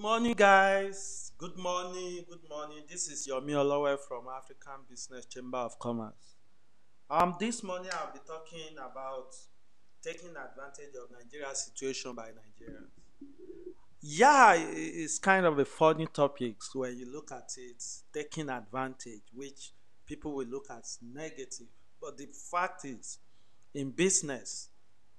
[0.00, 1.32] morning, guys.
[1.36, 2.24] Good morning.
[2.26, 2.78] Good morning.
[2.88, 6.36] This is Yomi Olowe from African Business Chamber of Commerce.
[7.10, 9.34] Um, this morning I'll be talking about
[10.02, 12.88] taking advantage of Nigeria's situation by Nigerians.
[14.00, 19.72] Yeah, it's kind of a funny topic when you look at it, taking advantage, which
[20.06, 21.66] people will look at negative.
[22.00, 23.18] But the fact is,
[23.74, 24.70] in business,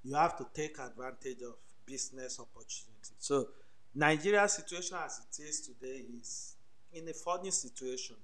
[0.03, 1.53] you have to take advantage of
[1.85, 3.13] business opportunity.
[3.19, 3.49] So
[3.93, 6.55] Nigeria's situation as it is today is
[6.93, 8.15] in a funny situation.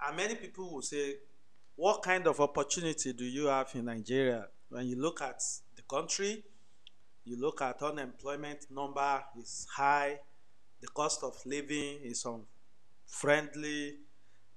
[0.00, 1.16] And many people will say,
[1.76, 4.46] what kind of opportunity do you have in Nigeria?
[4.68, 5.40] When you look at
[5.76, 6.42] the country,
[7.24, 10.18] you look at unemployment number is high,
[10.80, 13.96] the cost of living is unfriendly.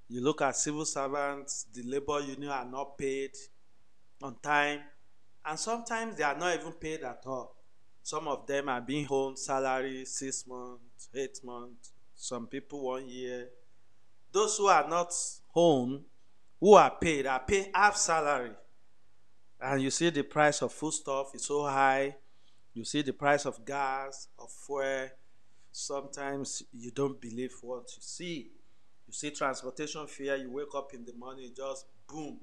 [0.10, 3.32] You look at civil servants, the labor union are not paid
[4.22, 4.80] on time,
[5.46, 7.56] and sometimes they are not even paid at all.
[8.04, 13.50] Some of them are being owed salary six months, eight months, some people one year.
[14.32, 15.14] Those who are not
[15.50, 16.06] home,
[16.60, 18.52] who are paid, are paid half salary.
[19.60, 22.16] And you see the price of foodstuff is so high.
[22.74, 25.10] You see the price of gas, of fuel.
[25.72, 28.52] Sometimes you don't believe what you see.
[29.08, 32.40] You see transportation fare, you wake up in the morning, just boom,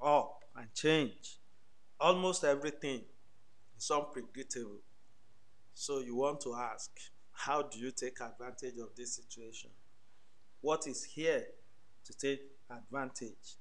[0.00, 1.38] up and change.
[1.98, 3.02] Almost everything
[3.78, 4.80] is unpredictable.
[5.74, 6.90] So you want to ask,
[7.32, 9.70] how do you take advantage of this situation?
[10.60, 11.44] What is here
[12.04, 13.56] to take advantage?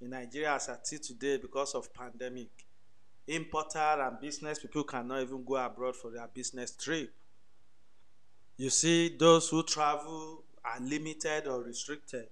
[0.00, 2.48] In Nigeria, as at today, because of pandemic,
[3.26, 7.12] importer and business people cannot even go abroad for their business trip.
[8.56, 12.28] You see, those who travel are limited or restricted.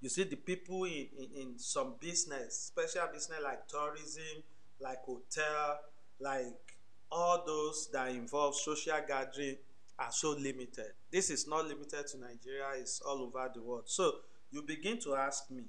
[0.00, 4.42] You see, the people in, in, in some business, special business like tourism,
[4.80, 5.80] like hotel,
[6.20, 6.76] like
[7.10, 9.56] all those that involve social gathering
[9.98, 10.92] are so limited.
[11.10, 13.84] This is not limited to Nigeria, it's all over the world.
[13.86, 14.12] So
[14.50, 15.64] you begin to ask me,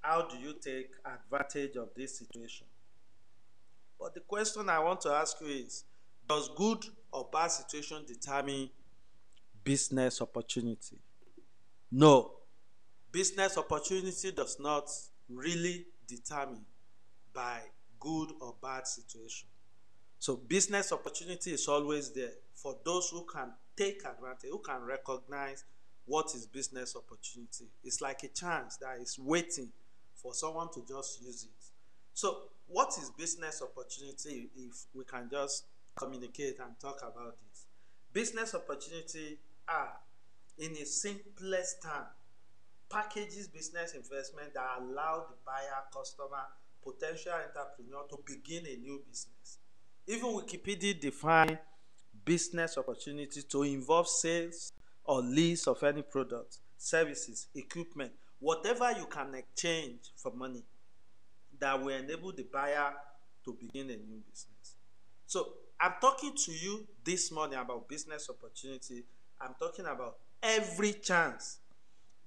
[0.00, 2.66] how do you take advantage of this situation?
[3.98, 5.84] But the question I want to ask you is,
[6.28, 8.70] does good or bad situation determine
[9.62, 10.98] business opportunity?
[11.90, 12.32] No.
[13.12, 14.90] Business opportunity does not
[15.28, 16.64] really determine
[17.32, 17.60] by
[18.00, 19.48] good or bad situation.
[20.24, 25.64] So business opportunity is always there for those who can take advantage, who can recognize
[26.06, 27.66] what is business opportunity.
[27.84, 29.68] It's like a chance that is waiting
[30.14, 31.64] for someone to just use it.
[32.14, 37.66] So what is business opportunity if we can just communicate and talk about this?
[38.10, 39.36] Business opportunity
[39.68, 39.92] are
[40.56, 42.06] in a simplest term
[42.88, 46.46] packages business investment that allow the buyer, customer,
[46.82, 49.58] potential entrepreneur to begin a new business.
[50.06, 51.58] Even Wikipedia define
[52.24, 54.72] business opportunity to involve sales
[55.04, 60.62] or lease of any product, services, equipment, whatever you can exchange for money
[61.58, 62.92] that will enable the buyer
[63.44, 64.76] to begin a new business.
[65.26, 65.48] So
[65.80, 69.04] I'm talking to you this morning about business opportunity.
[69.40, 71.58] I'm talking about every chance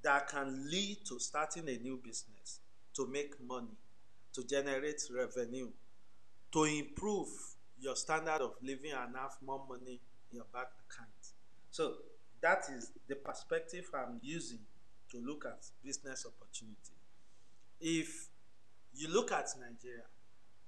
[0.03, 2.59] that can lead to starting a new business,
[2.95, 3.77] to make money,
[4.33, 5.69] to generate revenue,
[6.51, 7.27] to improve
[7.79, 9.99] your standard of living and have more money
[10.31, 11.09] in your bank account.
[11.71, 11.93] So
[12.41, 14.59] that is the perspective I'm using
[15.11, 16.95] to look at business opportunity.
[17.79, 18.27] If
[18.95, 20.03] you look at Nigeria,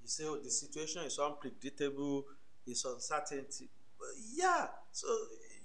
[0.02, 2.26] you say, oh, the situation is unpredictable,
[2.66, 3.68] it's uncertainty.
[4.34, 5.08] Yeah, so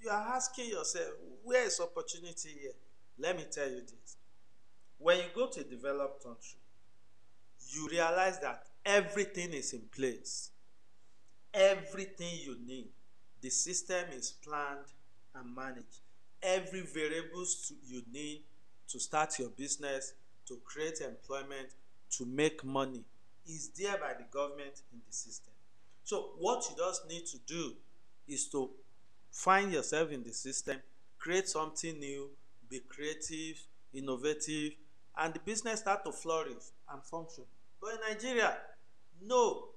[0.03, 1.11] you are asking yourself,
[1.44, 2.72] where is opportunity here?
[3.19, 4.16] Let me tell you this.
[4.99, 6.59] When you go to a developed country,
[7.71, 10.50] you realize that everything is in place.
[11.54, 12.88] Everything you need,
[13.41, 14.87] the system is planned
[15.34, 16.00] and managed.
[16.42, 18.42] Every variables you need
[18.88, 20.14] to start your business,
[20.47, 21.69] to create employment,
[22.10, 23.04] to make money
[23.47, 25.53] is there by the government in the system.
[26.03, 27.72] So what you just need to do
[28.28, 28.70] is to
[29.31, 30.79] find yourself in the system,
[31.19, 32.31] create something new,
[32.69, 33.62] be creative,
[33.93, 34.73] innovative,
[35.17, 37.44] and the business start to flourish and function.
[37.81, 38.56] But in Nigeria,
[39.23, 39.69] no.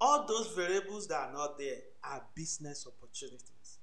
[0.00, 3.78] All those variables that are not there are business opportunities.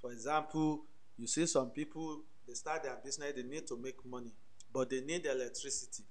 [0.00, 0.84] For example,
[1.16, 4.32] you see some people, they start their business, they need to make money,
[4.72, 6.04] but they need electricity.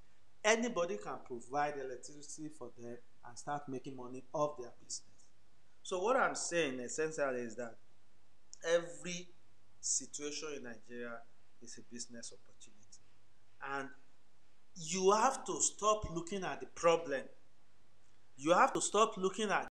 [0.44, 2.98] Anybody can provide electricity for them
[3.28, 5.02] and start making money off their business.
[5.84, 7.76] So what I'm saying essentially is that
[8.68, 9.28] every
[9.80, 11.20] situation in Nigeria
[11.62, 12.86] is a business opportunity.
[13.72, 13.90] And
[14.76, 17.22] you have to stop looking at the problem.
[18.38, 19.68] You have to stop looking at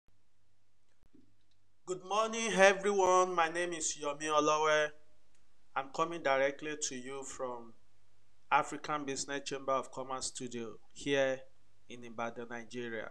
[1.87, 3.35] Good morning, everyone.
[3.35, 4.89] My name is Yomi Olowe.
[5.77, 7.75] I'm coming directly to you from
[8.51, 11.41] African Business Chamber of Commerce Studio here
[11.91, 13.11] in Ibadan, Nigeria.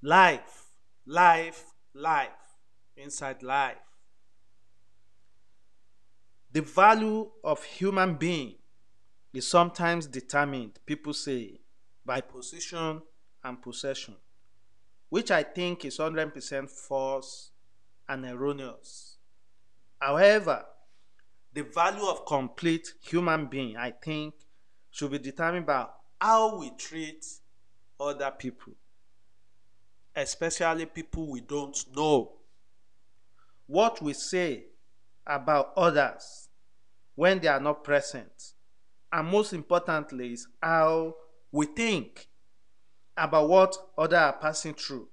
[0.00, 0.66] Life,
[1.06, 2.28] life, life,
[2.96, 3.78] inside life.
[6.52, 8.54] The value of human being
[9.34, 11.58] is sometimes determined, people say,
[12.06, 13.02] by position
[13.44, 14.16] and possession,
[15.08, 17.50] which I think is 100% false
[18.08, 19.16] and erroneous.
[20.00, 20.64] However,
[21.52, 24.34] the value of complete human being, I think,
[24.90, 25.86] should be determined by
[26.20, 27.24] how we treat
[27.98, 28.74] other people,
[30.14, 32.32] especially people we don't know.
[33.66, 34.64] What we say
[35.26, 36.48] about others
[37.14, 38.54] when they are not present,
[39.12, 41.14] and most importantly, is how
[41.52, 42.28] we think
[43.20, 45.06] about what others are passing through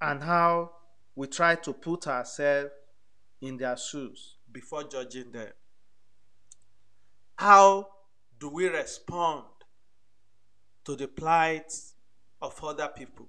[0.00, 0.72] and how
[1.14, 2.70] we try to put ourselves
[3.40, 5.52] in their shoes before judging them.
[7.36, 7.86] How
[8.40, 9.44] do we respond
[10.84, 11.72] to the plight
[12.42, 13.28] of other people?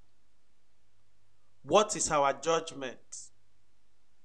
[1.62, 2.98] What is our judgment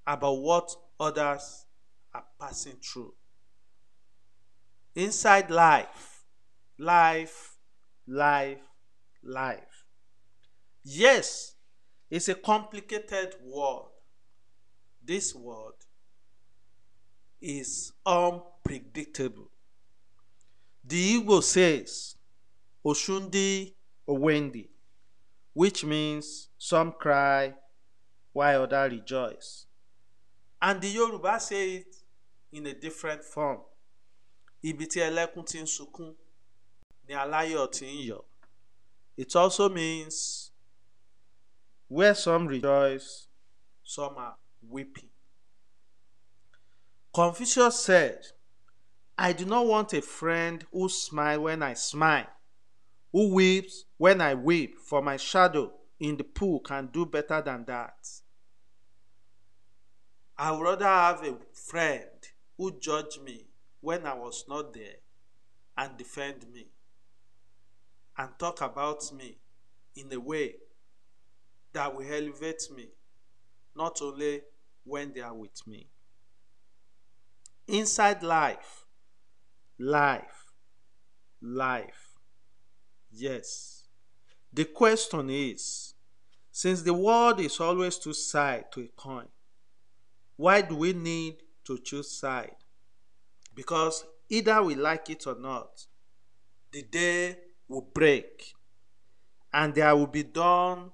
[0.07, 1.67] about what others
[2.15, 3.13] are passing through?
[4.95, 6.25] Inside life,
[6.79, 7.59] life,
[8.07, 8.61] life,
[9.25, 9.85] life.
[10.85, 11.55] Yes,
[12.11, 13.89] it's a complicated world.
[15.05, 15.75] This world
[17.41, 19.51] is unpredictable.
[20.85, 22.17] The Igbo says,
[22.85, 23.75] Oshundi
[24.09, 24.69] Owendi,
[25.55, 27.55] which means some cry
[28.33, 29.67] while others rejoice.
[30.61, 31.97] And the Yoruba say it
[32.53, 33.61] in a different form.
[34.63, 35.67] Ibi tí ẹlẹ́kún ti ń
[37.09, 38.23] ni aláyọ̀ ti yọ̀.
[39.17, 40.51] It also means
[41.89, 43.29] where some rejoice,
[43.85, 44.37] some are
[44.69, 45.11] weeping.
[47.15, 48.27] Confucius said,
[49.17, 52.27] I do not want a friend who smiles when I smile,
[53.13, 57.65] who weeps when I weep, for my shadow in the pool can do better than
[57.67, 57.95] that.
[60.37, 62.09] I would rather have a friend
[62.59, 63.47] who judge me
[63.81, 64.97] when I was not there
[65.77, 66.67] and defend me
[68.17, 69.39] and talk about me
[69.97, 70.57] in a way
[71.73, 72.89] that will elevate me,
[73.75, 74.43] not only
[74.85, 75.89] when they are with me.
[77.67, 78.87] Inside life,
[79.79, 80.53] life,
[81.41, 82.19] life.
[83.11, 83.85] Yes.
[84.53, 85.95] The question is
[86.53, 89.27] since the world is always two sides to a coin,
[90.37, 92.55] why do we need to choose side?
[93.55, 95.87] Because either we like it or not,
[96.71, 97.37] the day
[97.69, 98.55] will break
[99.53, 100.91] and there will be dawn,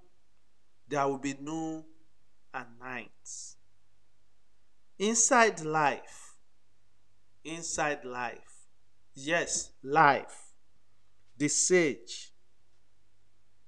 [0.88, 1.84] there will be noon
[2.52, 3.08] and night.
[4.99, 6.34] Inside life,
[7.44, 8.67] inside life,
[9.14, 10.52] yes, life,
[11.38, 12.32] the sage,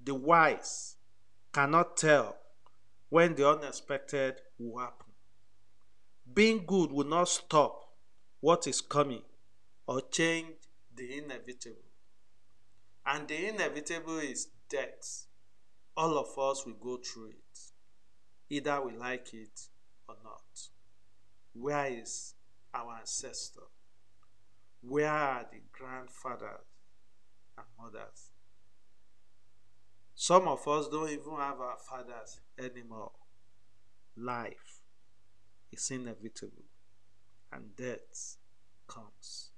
[0.04, 0.96] the wise
[1.52, 2.36] cannot tell
[3.08, 5.12] when the unexpected will happen.
[6.34, 7.94] Being good will not stop
[8.40, 9.22] what is coming
[9.86, 10.54] or change
[10.94, 11.91] the inevitable.
[13.04, 15.26] And the inevitable is death.
[15.96, 17.58] All of us will go through it,
[18.48, 19.68] either we like it
[20.08, 20.68] or not.
[21.52, 22.34] Where is
[22.72, 23.68] our ancestor?
[24.80, 26.64] Where are the grandfathers
[27.58, 28.30] and mothers?
[30.14, 33.12] Some of us don't even have our fathers anymore.
[34.16, 34.80] Life
[35.70, 36.64] is inevitable
[37.52, 38.36] and death
[38.86, 39.50] comes.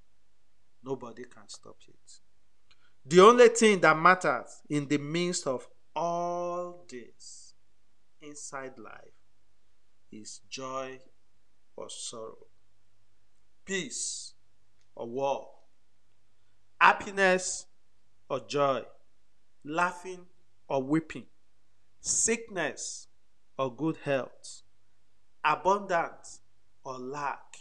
[0.83, 2.21] Nobody can stop it.
[3.07, 7.53] The only thing that matters in the midst of all this
[8.23, 9.13] inside life
[10.11, 11.01] is joy
[11.77, 12.47] or sorrow,
[13.67, 14.33] peace
[14.95, 15.51] or war,
[16.81, 17.67] happiness
[18.31, 18.83] or joy,
[19.65, 20.25] laughing
[20.67, 21.27] or weeping,
[22.01, 23.09] sickness
[23.59, 24.63] or good health,
[25.45, 26.41] abundance
[26.85, 27.57] or lack.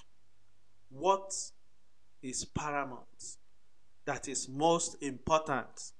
[0.89, 1.33] What
[2.21, 3.38] is paramount,
[4.05, 5.91] that is most important,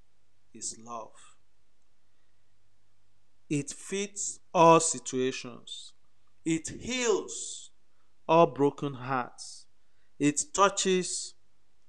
[0.53, 1.12] is love.
[3.50, 5.93] It fits all situations.
[6.45, 7.72] It heals
[8.27, 9.65] all broken hearts.
[10.19, 11.36] It touches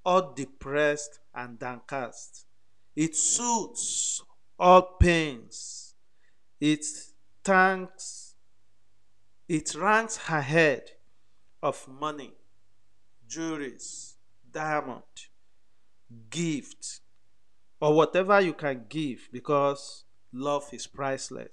[0.05, 2.47] all depressed and downcast.
[2.95, 4.23] It soothes
[4.59, 5.95] all pains.
[6.61, 6.85] It
[7.43, 8.35] thanks,
[9.49, 10.93] it ranks ahead
[11.63, 12.33] of money,
[13.29, 14.15] jewelries,
[14.51, 15.03] diamond,
[16.31, 17.01] gift,
[17.81, 21.53] or whatever you can give because love is priceless.